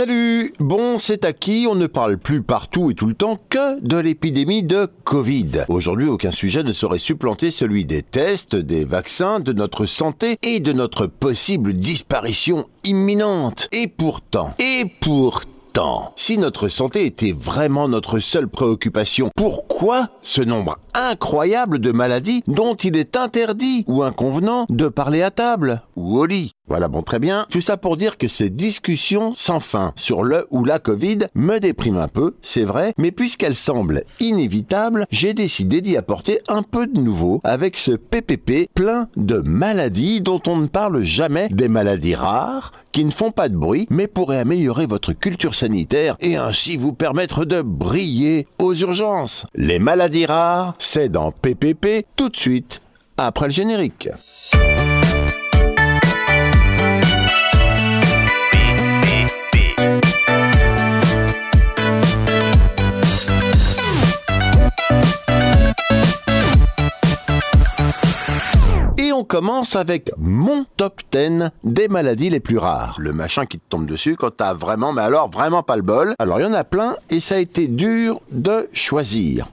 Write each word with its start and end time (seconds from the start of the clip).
Salut 0.00 0.54
Bon, 0.58 0.96
c'est 0.96 1.26
acquis, 1.26 1.66
on 1.68 1.74
ne 1.74 1.86
parle 1.86 2.16
plus 2.16 2.40
partout 2.40 2.90
et 2.90 2.94
tout 2.94 3.04
le 3.04 3.12
temps 3.12 3.38
que 3.50 3.78
de 3.82 3.98
l'épidémie 3.98 4.62
de 4.62 4.88
Covid. 5.04 5.64
Aujourd'hui, 5.68 6.08
aucun 6.08 6.30
sujet 6.30 6.62
ne 6.62 6.72
saurait 6.72 6.96
supplanter 6.96 7.50
celui 7.50 7.84
des 7.84 8.00
tests, 8.02 8.56
des 8.56 8.86
vaccins, 8.86 9.40
de 9.40 9.52
notre 9.52 9.84
santé 9.84 10.38
et 10.42 10.60
de 10.60 10.72
notre 10.72 11.06
possible 11.06 11.74
disparition 11.74 12.66
imminente. 12.84 13.68
Et 13.72 13.88
pourtant, 13.88 14.54
et 14.58 14.86
pourtant, 15.02 15.49
si 16.16 16.38
notre 16.38 16.68
santé 16.68 17.06
était 17.06 17.32
vraiment 17.32 17.88
notre 17.88 18.18
seule 18.18 18.48
préoccupation, 18.48 19.30
pourquoi 19.36 20.08
ce 20.22 20.42
nombre 20.42 20.78
incroyable 20.92 21.78
de 21.78 21.92
maladies 21.92 22.42
dont 22.46 22.74
il 22.74 22.96
est 22.96 23.16
interdit 23.16 23.84
ou 23.86 24.02
inconvenant 24.02 24.66
de 24.68 24.88
parler 24.88 25.22
à 25.22 25.30
table 25.30 25.82
ou 25.96 26.18
au 26.18 26.26
lit? 26.26 26.52
Voilà, 26.68 26.88
bon, 26.88 27.02
très 27.02 27.18
bien. 27.18 27.46
Tout 27.50 27.60
ça 27.60 27.76
pour 27.76 27.96
dire 27.96 28.16
que 28.16 28.28
ces 28.28 28.48
discussions 28.48 29.32
sans 29.34 29.58
fin 29.58 29.92
sur 29.96 30.22
le 30.22 30.46
ou 30.50 30.64
la 30.64 30.78
Covid 30.78 31.18
me 31.34 31.58
dépriment 31.58 31.98
un 31.98 32.08
peu, 32.08 32.36
c'est 32.42 32.64
vrai, 32.64 32.92
mais 32.96 33.10
puisqu'elles 33.10 33.56
semblent 33.56 34.04
inévitables, 34.20 35.06
j'ai 35.10 35.34
décidé 35.34 35.80
d'y 35.80 35.96
apporter 35.96 36.40
un 36.46 36.62
peu 36.62 36.86
de 36.86 37.00
nouveau 37.00 37.40
avec 37.42 37.76
ce 37.76 37.92
PPP 37.92 38.68
plein 38.72 39.08
de 39.16 39.38
maladies 39.38 40.20
dont 40.20 40.40
on 40.46 40.58
ne 40.58 40.66
parle 40.66 41.02
jamais, 41.02 41.48
des 41.48 41.68
maladies 41.68 42.14
rares, 42.14 42.72
qui 42.92 43.04
ne 43.04 43.10
font 43.10 43.30
pas 43.30 43.48
de 43.48 43.56
bruit, 43.56 43.86
mais 43.90 44.06
pourraient 44.06 44.38
améliorer 44.38 44.86
votre 44.86 45.12
culture 45.12 45.54
sanitaire 45.54 46.16
et 46.20 46.36
ainsi 46.36 46.76
vous 46.76 46.92
permettre 46.92 47.44
de 47.44 47.62
briller 47.62 48.46
aux 48.58 48.74
urgences. 48.74 49.46
Les 49.54 49.78
maladies 49.78 50.26
rares, 50.26 50.74
c'est 50.78 51.08
dans 51.08 51.32
PPP 51.32 52.06
tout 52.16 52.28
de 52.28 52.36
suite, 52.36 52.80
après 53.16 53.46
le 53.46 53.52
générique. 53.52 54.08
Commence 69.30 69.76
avec 69.76 70.10
mon 70.18 70.66
top 70.76 71.02
10 71.12 71.50
des 71.62 71.86
maladies 71.86 72.30
les 72.30 72.40
plus 72.40 72.58
rares. 72.58 72.96
Le 72.98 73.12
machin 73.12 73.46
qui 73.46 73.60
te 73.60 73.68
tombe 73.68 73.86
dessus 73.86 74.16
quand 74.16 74.36
t'as 74.36 74.54
vraiment, 74.54 74.92
mais 74.92 75.02
alors 75.02 75.30
vraiment 75.30 75.62
pas 75.62 75.76
le 75.76 75.82
bol. 75.82 76.14
Alors 76.18 76.40
il 76.40 76.42
y 76.42 76.46
en 76.46 76.52
a 76.52 76.64
plein 76.64 76.96
et 77.10 77.20
ça 77.20 77.36
a 77.36 77.38
été 77.38 77.68
dur 77.68 78.20
de 78.32 78.68
choisir. 78.72 79.46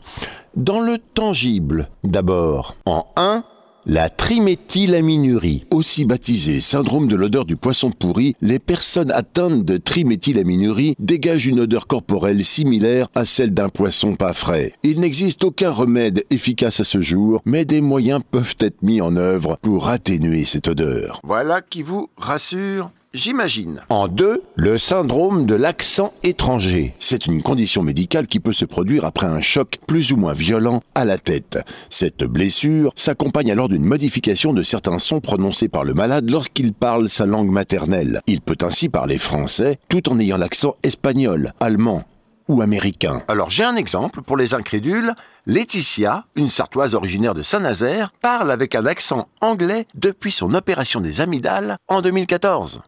Dans 0.55 0.79
le 0.79 0.97
tangible, 0.97 1.89
d'abord, 2.03 2.75
en 2.87 3.05
1, 3.17 3.43
la 3.87 4.09
triméthylaminurie, 4.09 5.65
aussi 5.71 6.03
baptisée 6.03 6.59
syndrome 6.59 7.07
de 7.07 7.15
l'odeur 7.15 7.45
du 7.45 7.55
poisson 7.55 7.89
pourri, 7.89 8.35
les 8.41 8.59
personnes 8.59 9.11
atteintes 9.11 9.63
de 9.63 9.77
triméthylaminurie 9.77 10.95
dégagent 10.99 11.47
une 11.47 11.61
odeur 11.61 11.87
corporelle 11.87 12.43
similaire 12.43 13.07
à 13.15 13.23
celle 13.23 13.53
d'un 13.53 13.69
poisson 13.69 14.15
pas 14.15 14.33
frais. 14.33 14.73
Il 14.83 14.99
n'existe 14.99 15.45
aucun 15.45 15.71
remède 15.71 16.25
efficace 16.29 16.81
à 16.81 16.83
ce 16.83 16.99
jour, 16.99 17.41
mais 17.45 17.63
des 17.63 17.79
moyens 17.79 18.21
peuvent 18.29 18.57
être 18.59 18.81
mis 18.81 18.99
en 18.99 19.15
œuvre 19.15 19.57
pour 19.61 19.87
atténuer 19.87 20.43
cette 20.43 20.67
odeur. 20.67 21.21
Voilà 21.23 21.61
qui 21.61 21.81
vous 21.81 22.09
rassure 22.17 22.91
j'imagine. 23.17 23.81
En 23.89 24.07
deux, 24.07 24.43
le 24.55 24.77
syndrome 24.77 25.45
de 25.45 25.55
l'accent 25.55 26.13
étranger. 26.23 26.95
C'est 26.99 27.25
une 27.25 27.43
condition 27.43 27.83
médicale 27.83 28.27
qui 28.27 28.39
peut 28.39 28.53
se 28.53 28.65
produire 28.65 29.05
après 29.05 29.27
un 29.27 29.41
choc 29.41 29.77
plus 29.87 30.11
ou 30.11 30.17
moins 30.17 30.33
violent 30.33 30.81
à 30.95 31.03
la 31.03 31.17
tête. 31.17 31.59
Cette 31.89 32.23
blessure 32.23 32.93
s'accompagne 32.95 33.51
alors 33.51 33.69
d'une 33.69 33.83
modification 33.83 34.53
de 34.53 34.63
certains 34.63 34.99
sons 34.99 35.19
prononcés 35.19 35.67
par 35.67 35.83
le 35.83 35.93
malade 35.93 36.29
lorsqu'il 36.29 36.73
parle 36.73 37.09
sa 37.09 37.25
langue 37.25 37.49
maternelle. 37.49 38.21
Il 38.27 38.41
peut 38.41 38.57
ainsi 38.61 38.89
parler 38.89 39.17
français 39.17 39.79
tout 39.89 40.09
en 40.09 40.19
ayant 40.19 40.37
l'accent 40.37 40.75
espagnol, 40.83 41.53
allemand 41.59 42.03
ou 42.47 42.61
américain. 42.61 43.23
Alors 43.27 43.49
j'ai 43.49 43.63
un 43.63 43.75
exemple 43.75 44.21
pour 44.21 44.37
les 44.37 44.53
incrédules. 44.53 45.13
Laetitia, 45.45 46.25
une 46.35 46.49
sartoise 46.49 46.93
originaire 46.93 47.33
de 47.33 47.43
Saint-Nazaire, 47.43 48.11
parle 48.21 48.51
avec 48.51 48.75
un 48.75 48.85
accent 48.85 49.27
anglais 49.41 49.85
depuis 49.95 50.31
son 50.31 50.53
opération 50.53 51.01
des 51.01 51.21
amygdales 51.21 51.77
en 51.87 52.01
2014. 52.01 52.81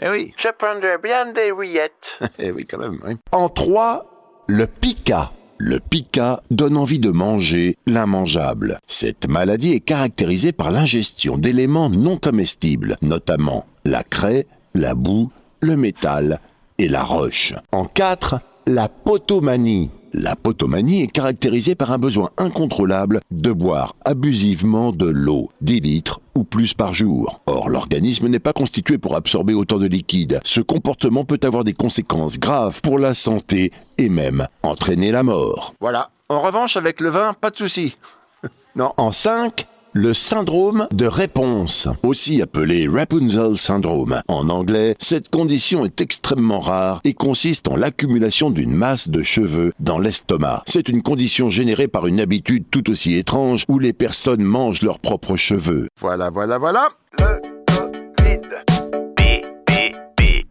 Eh 0.00 0.08
oui. 0.08 0.32
Je 0.38 0.48
prendrais 0.56 0.98
bien 0.98 1.32
des 1.32 1.52
rillettes. 1.52 2.18
eh 2.38 2.50
oui, 2.50 2.66
quand 2.66 2.78
même. 2.78 2.98
Oui. 3.06 3.16
En 3.32 3.48
trois, 3.48 4.44
le 4.48 4.66
pica. 4.66 5.32
Le 5.58 5.78
pica 5.78 6.42
donne 6.50 6.76
envie 6.78 7.00
de 7.00 7.10
manger 7.10 7.76
l'immangeable. 7.86 8.78
Cette 8.86 9.28
maladie 9.28 9.72
est 9.72 9.80
caractérisée 9.80 10.52
par 10.52 10.70
l'ingestion 10.70 11.36
d'éléments 11.36 11.90
non 11.90 12.16
comestibles, 12.16 12.96
notamment 13.02 13.66
la 13.84 14.02
craie, 14.02 14.46
la 14.74 14.94
boue, 14.94 15.30
le 15.60 15.76
métal 15.76 16.40
et 16.78 16.88
la 16.88 17.02
roche. 17.02 17.52
En 17.72 17.84
quatre, 17.84 18.40
la 18.66 18.88
potomanie. 18.88 19.90
La 20.12 20.34
potomanie 20.34 21.02
est 21.02 21.06
caractérisée 21.06 21.76
par 21.76 21.92
un 21.92 21.98
besoin 21.98 22.30
incontrôlable 22.36 23.20
de 23.30 23.52
boire 23.52 23.94
abusivement 24.04 24.90
de 24.90 25.06
l'eau, 25.06 25.50
10 25.60 25.80
litres 25.80 26.20
ou 26.34 26.42
plus 26.42 26.74
par 26.74 26.92
jour. 26.92 27.40
Or, 27.46 27.68
l'organisme 27.68 28.26
n'est 28.26 28.40
pas 28.40 28.52
constitué 28.52 28.98
pour 28.98 29.14
absorber 29.14 29.54
autant 29.54 29.78
de 29.78 29.86
liquide. 29.86 30.40
Ce 30.44 30.60
comportement 30.60 31.24
peut 31.24 31.38
avoir 31.44 31.62
des 31.62 31.74
conséquences 31.74 32.40
graves 32.40 32.80
pour 32.80 32.98
la 32.98 33.14
santé 33.14 33.70
et 33.98 34.08
même 34.08 34.48
entraîner 34.64 35.12
la 35.12 35.22
mort. 35.22 35.74
Voilà. 35.80 36.10
En 36.28 36.40
revanche, 36.40 36.76
avec 36.76 37.00
le 37.00 37.10
vin, 37.10 37.34
pas 37.40 37.50
de 37.50 37.56
souci. 37.56 37.96
non. 38.76 38.92
En 38.96 39.12
5, 39.12 39.66
le 39.92 40.14
syndrome 40.14 40.86
de 40.92 41.06
réponse, 41.06 41.88
aussi 42.02 42.42
appelé 42.42 42.86
Rapunzel 42.88 43.56
syndrome. 43.56 44.20
En 44.28 44.48
anglais, 44.48 44.94
cette 44.98 45.30
condition 45.30 45.84
est 45.84 46.00
extrêmement 46.00 46.60
rare 46.60 47.00
et 47.04 47.14
consiste 47.14 47.68
en 47.68 47.76
l'accumulation 47.76 48.50
d'une 48.50 48.72
masse 48.72 49.08
de 49.08 49.22
cheveux 49.22 49.72
dans 49.80 49.98
l'estomac. 49.98 50.62
C'est 50.66 50.88
une 50.88 51.02
condition 51.02 51.50
générée 51.50 51.88
par 51.88 52.06
une 52.06 52.20
habitude 52.20 52.64
tout 52.70 52.88
aussi 52.90 53.16
étrange 53.16 53.64
où 53.68 53.78
les 53.78 53.92
personnes 53.92 54.42
mangent 54.42 54.82
leurs 54.82 55.00
propres 55.00 55.36
cheveux. 55.36 55.88
Voilà, 55.98 56.30
voilà, 56.30 56.58
voilà. 56.58 56.88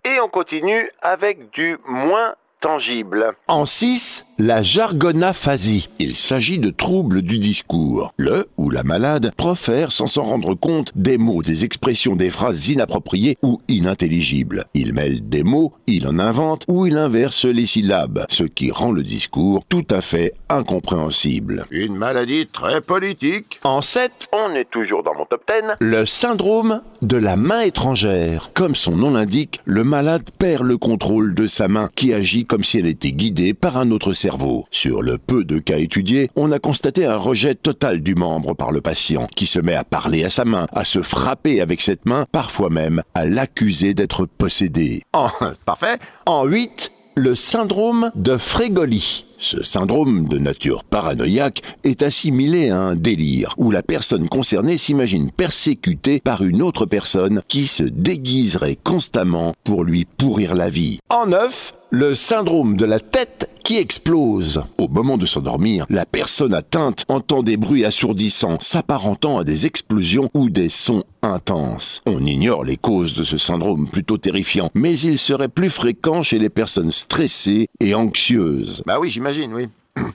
Et 0.06 0.20
on 0.22 0.28
continue 0.28 0.90
avec 1.02 1.52
du 1.54 1.78
moins 1.88 2.36
tangible. 2.60 3.34
En 3.48 3.66
6, 3.66 4.26
la 4.38 4.64
jargonaphasie. 4.64 5.90
Il 6.00 6.16
s'agit 6.16 6.60
de 6.60 6.70
troubles 6.70 7.22
du 7.22 7.38
discours. 7.38 8.14
Le 8.18 8.48
ou 8.58 8.70
la 8.70 8.84
malade 8.84 9.32
profère 9.36 9.92
sans 9.92 10.08
s'en 10.08 10.24
rendre 10.24 10.56
compte 10.56 10.92
des 10.96 11.18
mots, 11.18 11.42
des 11.42 11.66
expressions, 11.66 12.16
des 12.16 12.30
phrases 12.30 12.70
inappropriées 12.70 13.38
ou 13.42 13.62
inintelligibles. 13.68 14.66
Il 14.74 14.94
mêle 14.94 15.28
des 15.28 15.44
mots, 15.44 15.74
il 15.88 16.08
en 16.08 16.20
invente 16.20 16.66
ou 16.68 16.86
il 16.86 16.98
inverse 16.98 17.46
les 17.46 17.66
syllabes, 17.66 18.26
ce 18.30 18.44
qui 18.44 18.72
rend 18.72 18.92
le 18.92 19.04
discours 19.04 19.64
tout 19.68 19.86
à 19.90 20.02
fait 20.02 20.34
incompréhensible. 20.50 21.66
Une 21.72 21.96
maladie 21.96 22.48
très 22.48 22.82
politique. 22.82 23.60
En 23.64 23.82
7, 23.82 24.30
on 24.34 24.56
est 24.56 24.70
toujours 24.70 25.04
dans 25.04 25.16
mon 25.16 25.26
top 25.26 25.44
10, 25.48 25.76
le 25.80 26.06
syndrome 26.06 26.82
de 27.02 27.18
la 27.18 27.36
main 27.36 27.62
étrangère. 27.62 28.52
Comme 28.54 28.76
son 28.76 28.96
nom 28.96 29.12
l'indique, 29.12 29.60
le 29.66 29.84
malade 29.84 30.24
perd 30.38 30.64
le 30.64 30.78
contrôle 30.78 31.34
de 31.36 31.48
sa 31.48 31.68
main 31.68 31.90
qui 31.96 32.14
agit 32.14 32.46
comme 32.50 32.64
si 32.64 32.80
elle 32.80 32.88
était 32.88 33.12
guidée 33.12 33.54
par 33.54 33.78
un 33.78 33.92
autre 33.92 34.12
cerveau. 34.14 34.66
Sur 34.72 35.02
le 35.04 35.18
peu 35.18 35.46
de 35.46 35.60
cas 35.60 35.78
étudiés, 35.78 36.30
on 36.36 36.52
a 36.52 36.60
constaté 36.60 37.06
un 37.06 37.16
rejet 37.16 37.54
total 37.56 38.02
du 38.02 38.16
membre 38.16 38.56
par 38.56 38.72
le 38.72 38.82
patient, 38.82 39.28
qui 39.36 39.46
se 39.46 39.60
met 39.60 39.76
à 39.76 39.84
parler 39.84 40.26
à 40.26 40.30
sa 40.30 40.44
main, 40.44 40.68
à 40.74 40.84
se 40.84 41.00
frapper 41.00 41.62
avec 41.62 41.80
cette 41.80 42.06
main, 42.08 42.26
parfois 42.32 42.72
même 42.72 43.04
à 43.14 43.26
l'accuser 43.26 43.94
d'être 43.94 44.26
possédé. 44.26 45.02
En, 45.14 45.30
parfait. 45.66 46.00
En 46.26 46.46
8, 46.46 46.92
le 47.16 47.36
syndrome 47.36 48.12
de 48.16 48.38
Frégoli. 48.38 49.26
Ce 49.38 49.62
syndrome 49.64 50.28
de 50.28 50.38
nature 50.38 50.84
paranoïaque 50.84 51.62
est 51.84 52.02
assimilé 52.02 52.72
à 52.72 52.80
un 52.80 52.96
délire 52.96 53.54
où 53.58 53.72
la 53.72 53.84
personne 53.84 54.28
concernée 54.28 54.78
s'imagine 54.78 55.32
persécutée 55.32 56.20
par 56.20 56.44
une 56.44 56.62
autre 56.62 56.86
personne 56.86 57.42
qui 57.48 57.68
se 57.68 57.84
déguiserait 57.84 58.76
constamment 58.76 59.54
pour 59.64 59.84
lui 59.84 60.06
pourrir 60.06 60.56
la 60.56 60.70
vie. 60.70 61.00
En 61.10 61.28
neuf, 61.28 61.74
le 61.92 62.14
syndrome 62.14 62.78
de 62.78 62.86
la 62.86 63.00
tête 63.00 63.50
qui 63.64 63.78
explose. 63.78 64.64
Au 64.78 64.88
moment 64.88 65.18
de 65.18 65.26
s'endormir, 65.26 65.86
la 65.90 66.06
personne 66.06 66.54
atteinte 66.54 67.04
entend 67.08 67.44
des 67.44 67.58
bruits 67.58 67.86
assourdissants 67.86 68.58
s'apparentant 68.60 69.40
à 69.40 69.44
des 69.44 69.66
explosions 69.66 70.30
ou 70.34 70.50
des 70.50 70.70
sons 70.70 71.04
intenses. 71.22 72.02
On 72.06 72.26
ignore 72.26 72.64
les 72.64 72.78
causes 72.78 73.16
de 73.16 73.24
ce 73.24 73.38
syndrome 73.38 73.90
plutôt 73.90 74.18
terrifiant, 74.18 74.70
mais 74.76 74.98
il 75.00 75.18
serait 75.18 75.50
plus 75.50 75.70
fréquent 75.70 76.22
chez 76.22 76.40
les 76.40 76.50
personnes 76.50 76.92
stressées 76.92 77.68
et 77.80 77.96
anxieuses. 77.96 78.84
Bah 78.86 79.00
oui, 79.00 79.10
j'imagine, 79.10 79.54
oui. 79.54 79.68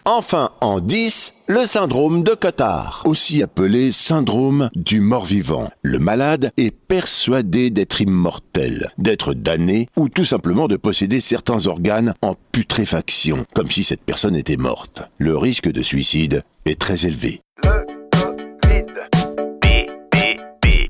Enfin, 0.04 0.50
en 0.60 0.80
10, 0.80 1.34
le 1.46 1.66
syndrome 1.66 2.22
de 2.22 2.34
Cotard, 2.34 3.02
aussi 3.06 3.42
appelé 3.42 3.92
syndrome 3.92 4.70
du 4.74 5.00
mort-vivant. 5.00 5.70
Le 5.82 5.98
malade 5.98 6.50
est 6.56 6.70
persuadé 6.70 7.70
d'être 7.70 8.00
immortel, 8.00 8.90
d'être 8.98 9.34
damné 9.34 9.88
ou 9.96 10.08
tout 10.08 10.24
simplement 10.24 10.68
de 10.68 10.76
posséder 10.76 11.20
certains 11.20 11.66
organes 11.66 12.14
en 12.22 12.34
putréfaction, 12.52 13.44
comme 13.54 13.70
si 13.70 13.84
cette 13.84 14.02
personne 14.02 14.36
était 14.36 14.56
morte. 14.56 15.08
Le 15.18 15.36
risque 15.36 15.70
de 15.70 15.82
suicide 15.82 16.42
est 16.64 16.80
très 16.80 17.06
élevé. 17.06 17.40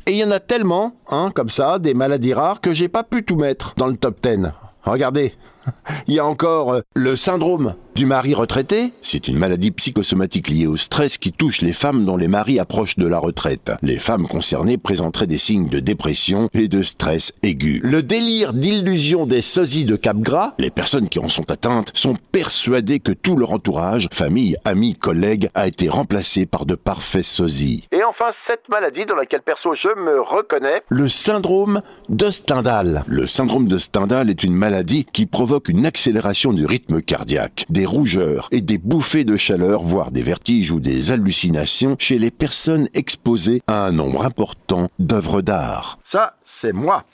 Et 0.07 0.13
il 0.13 0.17
y 0.17 0.25
en 0.25 0.31
a 0.31 0.41
tellement, 0.41 0.93
hein, 1.09 1.31
comme 1.35 1.49
ça, 1.49 1.79
des 1.79 1.95
maladies 1.95 2.35
rares, 2.35 2.61
que 2.61 2.75
j'ai 2.75 2.89
pas 2.89 3.05
pu 3.05 3.25
tout 3.25 3.37
mettre 3.37 3.75
dans 3.77 3.87
le 3.87 3.97
top 3.97 4.19
10. 4.23 4.51
Regardez, 4.85 5.33
il 6.07 6.15
y 6.15 6.19
a 6.19 6.27
encore 6.27 6.75
euh, 6.75 6.81
le 6.95 7.17
syndrome 7.17 7.75
du 7.95 8.07
mari 8.07 8.35
retraité. 8.35 8.93
C'est 9.03 9.29
une 9.29 9.39
maladie 9.39 9.71
psychosomatique 9.71 10.49
liée 10.49 10.67
au 10.67 10.77
stress 10.77 11.19
qui 11.19 11.33
touche 11.33 11.63
les 11.63 11.73
femmes 11.73 12.05
dont 12.05 12.17
les 12.17 12.29
maris 12.29 12.59
approchent 12.59 12.97
de 12.97 13.07
la 13.07 13.19
retraite. 13.19 13.73
Les 13.83 13.99
femmes 13.99 14.27
concernées 14.27 14.79
présenteraient 14.79 15.27
des 15.27 15.39
signes 15.39 15.69
de 15.69 15.79
dépression 15.79 16.49
et 16.55 16.69
de 16.69 16.83
stress 16.83 17.33
aigu. 17.43 17.81
Le 17.85 18.03
délire 18.03 18.53
d'illusion 18.53 19.27
des 19.27 19.43
sosies 19.43 19.85
de 19.85 19.97
Capgras, 19.97 20.55
les 20.59 20.71
personnes 20.71 21.09
qui 21.09 21.19
en 21.21 21.29
sont 21.29 21.51
atteintes 21.51 21.93
sont 21.95 22.17
persuadées 22.33 22.99
que 22.99 23.13
tout 23.13 23.37
leur 23.37 23.53
entourage, 23.53 24.09
famille, 24.13 24.57
amis, 24.65 24.95
collègues, 24.95 25.51
a 25.55 25.69
été 25.69 25.89
remplacé 25.89 26.47
par 26.47 26.67
de 26.67 26.75
parfaits 26.75 27.25
sosies. 27.25 27.87
Et 27.93 28.03
enfin, 28.03 28.31
cette 28.33 28.69
maladie 28.69 29.07
dans 29.07 29.17
laquelle 29.17 29.43
perso 29.43 29.75
je 29.75 29.89
me 29.89 30.21
reconnais. 30.21 30.83
Le 30.89 31.09
syndrome 31.09 31.83
de 32.09 32.31
Stendhal. 32.31 33.05
Le 33.07 33.27
syndrome 33.27 33.69
de 33.69 33.79
Stendhal 33.79 34.31
est 34.31 34.43
une 34.43 34.55
maladie 34.55 35.07
qui 35.13 35.27
provoque 35.27 35.69
une 35.69 35.87
accélération 35.87 36.53
du 36.53 36.67
rythme 36.67 37.01
cardiaque, 37.01 37.67
des 37.71 37.84
rougeurs 37.87 38.49
et 38.51 38.61
des 38.61 38.79
bouffées 38.79 39.25
de 39.25 39.37
chaleur, 39.37 39.83
voire 39.83 40.11
des 40.11 40.23
vertiges 40.23 40.71
ou 40.71 40.81
des 40.81 41.11
hallucinations 41.11 41.97
chez 41.99 42.19
les 42.19 42.31
personnes 42.31 42.89
exposées 42.95 43.63
à 43.67 43.87
un 43.87 43.93
nombre 43.93 44.25
important 44.25 44.89
d'œuvres 44.99 45.43
d'art. 45.43 45.99
Ça, 46.05 46.37
c'est 46.45 46.73
moi. 46.73 47.05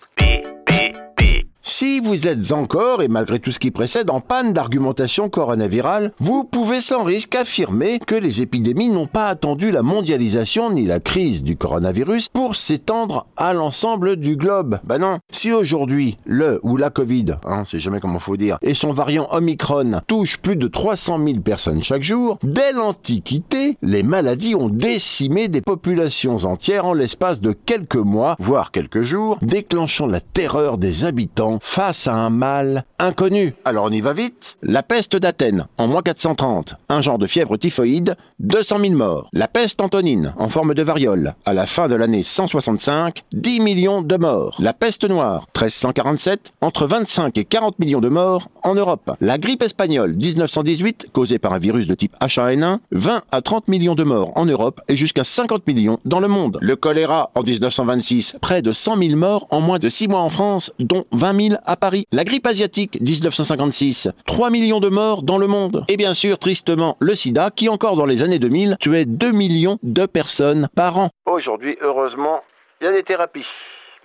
Si 1.72 2.00
vous 2.00 2.26
êtes 2.26 2.50
encore, 2.50 3.00
et 3.00 3.06
malgré 3.06 3.38
tout 3.38 3.52
ce 3.52 3.60
qui 3.60 3.70
précède, 3.70 4.10
en 4.10 4.18
panne 4.18 4.52
d'argumentation 4.52 5.28
coronavirale, 5.28 6.10
vous 6.18 6.42
pouvez 6.42 6.80
sans 6.80 7.04
risque 7.04 7.36
affirmer 7.36 8.00
que 8.00 8.16
les 8.16 8.42
épidémies 8.42 8.88
n'ont 8.88 9.06
pas 9.06 9.26
attendu 9.26 9.70
la 9.70 9.82
mondialisation 9.82 10.72
ni 10.72 10.84
la 10.84 10.98
crise 10.98 11.44
du 11.44 11.56
coronavirus 11.56 12.28
pour 12.30 12.56
s'étendre 12.56 13.28
à 13.36 13.54
l'ensemble 13.54 14.16
du 14.16 14.34
globe. 14.34 14.80
Bah 14.82 14.98
non. 14.98 15.20
Si 15.30 15.52
aujourd'hui, 15.52 16.18
le 16.26 16.58
ou 16.64 16.76
la 16.76 16.90
Covid, 16.90 17.36
hein, 17.44 17.62
c'est 17.64 17.78
jamais 17.78 18.00
comment 18.00 18.18
faut 18.18 18.36
dire, 18.36 18.58
et 18.62 18.74
son 18.74 18.90
variant 18.90 19.28
Omicron 19.30 20.00
touche 20.08 20.38
plus 20.38 20.56
de 20.56 20.66
300 20.66 21.24
000 21.24 21.38
personnes 21.38 21.84
chaque 21.84 22.02
jour, 22.02 22.38
dès 22.42 22.72
l'Antiquité, 22.72 23.78
les 23.80 24.02
maladies 24.02 24.56
ont 24.56 24.68
décimé 24.68 25.46
des 25.46 25.62
populations 25.62 26.46
entières 26.46 26.86
en 26.86 26.94
l'espace 26.94 27.40
de 27.40 27.52
quelques 27.52 27.94
mois, 27.94 28.34
voire 28.40 28.72
quelques 28.72 29.02
jours, 29.02 29.38
déclenchant 29.40 30.06
la 30.06 30.20
terreur 30.20 30.76
des 30.76 31.04
habitants 31.04 31.59
face 31.60 32.06
à 32.06 32.14
un 32.14 32.30
mal 32.30 32.84
inconnu. 32.98 33.54
Alors 33.64 33.84
on 33.86 33.90
y 33.90 34.00
va 34.00 34.12
vite. 34.12 34.56
La 34.62 34.82
peste 34.82 35.16
d'Athènes, 35.16 35.66
en 35.78 35.86
moins 35.86 36.02
430, 36.02 36.74
un 36.88 37.00
genre 37.00 37.18
de 37.18 37.26
fièvre 37.26 37.56
typhoïde, 37.56 38.16
200 38.40 38.80
000 38.80 38.94
morts. 38.94 39.28
La 39.32 39.48
peste 39.48 39.80
antonine, 39.80 40.34
en 40.38 40.48
forme 40.48 40.74
de 40.74 40.82
variole, 40.82 41.34
à 41.44 41.52
la 41.52 41.66
fin 41.66 41.88
de 41.88 41.94
l'année 41.94 42.22
165, 42.22 43.22
10 43.32 43.60
millions 43.60 44.02
de 44.02 44.16
morts. 44.16 44.56
La 44.58 44.72
peste 44.72 45.08
noire, 45.08 45.46
1347, 45.56 46.52
entre 46.60 46.86
25 46.86 47.36
et 47.38 47.44
40 47.44 47.78
millions 47.78 48.00
de 48.00 48.08
morts 48.08 48.48
en 48.62 48.74
Europe. 48.74 49.12
La 49.20 49.38
grippe 49.38 49.62
espagnole, 49.62 50.14
1918, 50.14 51.08
causée 51.12 51.38
par 51.38 51.52
un 51.52 51.58
virus 51.58 51.86
de 51.86 51.94
type 51.94 52.16
H1N1, 52.20 52.78
20 52.92 53.22
à 53.30 53.42
30 53.42 53.68
millions 53.68 53.94
de 53.94 54.04
morts 54.04 54.32
en 54.36 54.46
Europe 54.46 54.80
et 54.88 54.96
jusqu'à 54.96 55.24
50 55.24 55.66
millions 55.66 55.98
dans 56.04 56.20
le 56.20 56.28
monde. 56.28 56.58
Le 56.60 56.76
choléra, 56.76 57.30
en 57.34 57.42
1926, 57.42 58.36
près 58.40 58.62
de 58.62 58.72
100 58.72 58.96
000 58.96 59.16
morts 59.16 59.46
en 59.50 59.60
moins 59.60 59.78
de 59.78 59.88
6 59.88 60.08
mois 60.08 60.20
en 60.20 60.28
France, 60.28 60.72
dont 60.78 61.04
20 61.12 61.48
000 61.48 61.49
à 61.64 61.76
Paris. 61.76 62.06
La 62.12 62.24
grippe 62.24 62.46
asiatique, 62.46 63.00
1956, 63.00 64.08
3 64.26 64.50
millions 64.50 64.80
de 64.80 64.88
morts 64.88 65.22
dans 65.22 65.38
le 65.38 65.46
monde. 65.46 65.84
Et 65.88 65.96
bien 65.96 66.14
sûr, 66.14 66.38
tristement, 66.38 66.96
le 67.00 67.14
sida, 67.14 67.50
qui 67.50 67.68
encore 67.68 67.96
dans 67.96 68.06
les 68.06 68.22
années 68.22 68.38
2000 68.38 68.76
tuait 68.80 69.04
2 69.04 69.32
millions 69.32 69.78
de 69.82 70.06
personnes 70.06 70.68
par 70.74 70.98
an. 70.98 71.10
Aujourd'hui, 71.26 71.76
heureusement, 71.80 72.40
il 72.80 72.84
y 72.84 72.86
a 72.88 72.92
des 72.92 73.02
thérapies. 73.02 73.46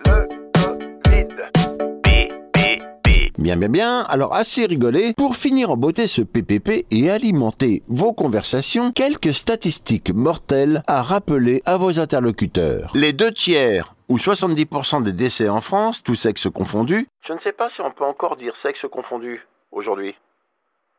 Le 0.06 0.28
Covid. 0.52 1.26
Bien, 3.38 3.56
bien, 3.56 3.68
bien. 3.68 4.00
Alors, 4.08 4.34
assez 4.34 4.66
rigolé. 4.66 5.12
Pour 5.16 5.36
finir 5.36 5.70
en 5.70 5.76
beauté 5.76 6.06
ce 6.06 6.22
PPP 6.22 6.86
et 6.90 7.10
alimenter 7.10 7.82
vos 7.86 8.12
conversations, 8.12 8.92
quelques 8.92 9.34
statistiques 9.34 10.12
mortelles 10.12 10.82
à 10.86 11.02
rappeler 11.02 11.62
à 11.66 11.76
vos 11.76 12.00
interlocuteurs. 12.00 12.90
Les 12.94 13.12
deux 13.12 13.32
tiers 13.32 13.95
ou 14.08 14.18
70% 14.18 15.02
des 15.02 15.12
décès 15.12 15.48
en 15.48 15.60
France, 15.60 16.02
tous 16.02 16.14
sexes 16.14 16.48
confondus, 16.52 17.06
Je 17.26 17.32
ne 17.32 17.38
sais 17.38 17.52
pas 17.52 17.68
si 17.68 17.80
on 17.80 17.90
peut 17.90 18.04
encore 18.04 18.36
dire 18.36 18.56
sexe 18.56 18.86
confondu 18.90 19.46
aujourd'hui. 19.72 20.14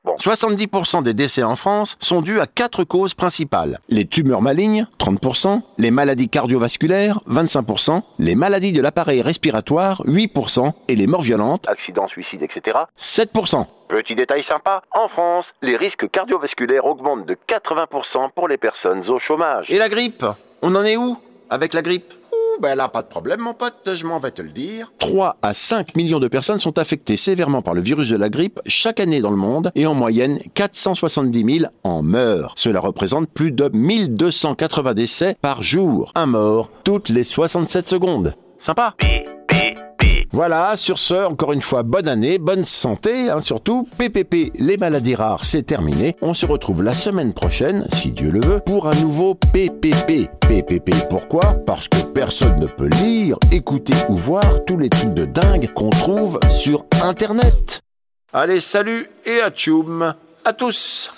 70% 0.05 1.03
des 1.03 1.13
décès 1.13 1.43
en 1.43 1.55
France 1.57 1.97
sont 1.99 2.21
dus 2.21 2.39
à 2.39 2.47
quatre 2.47 2.83
causes 2.85 3.13
principales. 3.13 3.79
Les 3.89 4.05
tumeurs 4.05 4.41
malignes, 4.41 4.87
30%, 4.99 5.61
les 5.77 5.91
maladies 5.91 6.29
cardiovasculaires, 6.29 7.19
25%, 7.27 8.01
les 8.19 8.35
maladies 8.35 8.71
de 8.71 8.81
l'appareil 8.81 9.21
respiratoire, 9.21 10.01
8%, 10.05 10.71
et 10.87 10.95
les 10.95 11.07
morts 11.07 11.21
violentes, 11.21 11.67
Accident, 11.67 12.07
suicide, 12.07 12.41
etc. 12.43 12.77
7%. 12.97 13.65
Petit 13.89 14.15
détail 14.15 14.43
sympa, 14.43 14.81
en 14.91 15.07
France, 15.09 15.53
les 15.61 15.75
risques 15.75 16.09
cardiovasculaires 16.09 16.85
augmentent 16.85 17.25
de 17.25 17.37
80% 17.47 18.31
pour 18.33 18.47
les 18.47 18.57
personnes 18.57 19.09
au 19.09 19.19
chômage. 19.19 19.69
Et 19.69 19.77
la 19.77 19.89
grippe? 19.89 20.25
On 20.61 20.73
en 20.75 20.83
est 20.83 20.97
où 20.97 21.17
avec 21.49 21.73
la 21.73 21.81
grippe? 21.81 22.13
Ben 22.61 22.75
là, 22.75 22.87
pas 22.87 23.01
de 23.01 23.07
problème, 23.07 23.41
mon 23.41 23.53
pote, 23.53 23.89
je 23.93 24.05
m'en 24.05 24.19
vais 24.19 24.31
te 24.31 24.41
le 24.41 24.49
dire. 24.49 24.91
3 24.99 25.37
à 25.41 25.53
5 25.53 25.95
millions 25.95 26.19
de 26.19 26.27
personnes 26.27 26.57
sont 26.57 26.79
affectées 26.79 27.17
sévèrement 27.17 27.61
par 27.61 27.73
le 27.73 27.81
virus 27.81 28.09
de 28.09 28.15
la 28.15 28.29
grippe 28.29 28.59
chaque 28.65 28.99
année 28.99 29.21
dans 29.21 29.31
le 29.31 29.37
monde 29.37 29.71
et 29.75 29.85
en 29.85 29.93
moyenne 29.93 30.39
470 30.53 31.59
000 31.59 31.71
en 31.83 32.03
meurent. 32.03 32.53
Cela 32.57 32.79
représente 32.79 33.29
plus 33.29 33.51
de 33.51 33.69
1280 33.71 34.93
décès 34.93 35.37
par 35.41 35.63
jour. 35.63 36.11
Un 36.15 36.25
mort 36.25 36.69
toutes 36.83 37.09
les 37.09 37.23
67 37.23 37.87
secondes. 37.87 38.33
Sympa. 38.57 38.95
Voilà, 40.31 40.75
sur 40.75 40.99
ce, 40.99 41.25
encore 41.25 41.53
une 41.53 41.61
fois, 41.61 41.83
bonne 41.83 42.07
année, 42.07 42.37
bonne 42.37 42.65
santé, 42.65 43.29
hein, 43.29 43.39
surtout. 43.39 43.87
PPP, 43.97 44.51
les 44.59 44.77
maladies 44.77 45.15
rares, 45.15 45.45
c'est 45.45 45.63
terminé. 45.63 46.15
On 46.21 46.33
se 46.33 46.45
retrouve 46.45 46.83
la 46.83 46.93
semaine 46.93 47.33
prochaine, 47.33 47.85
si 47.93 48.11
Dieu 48.11 48.29
le 48.29 48.41
veut, 48.41 48.59
pour 48.59 48.87
un 48.87 48.95
nouveau 49.01 49.35
PPP. 49.35 50.29
PPP, 50.41 50.91
pourquoi? 51.09 51.55
Parce 51.65 51.87
que 51.87 52.01
personne 52.13 52.59
ne 52.59 52.67
peut 52.67 52.89
lire, 53.01 53.37
écouter 53.51 53.93
ou 54.09 54.15
voir 54.15 54.43
tous 54.65 54.77
les 54.77 54.89
trucs 54.89 55.13
de 55.13 55.25
dingue 55.25 55.71
qu'on 55.73 55.89
trouve 55.89 56.39
sur 56.49 56.85
Internet. 57.03 57.81
Allez, 58.33 58.59
salut 58.59 59.09
et 59.25 59.39
à 59.41 59.49
tchoum 59.49 60.13
à 60.43 60.53
tous 60.53 61.11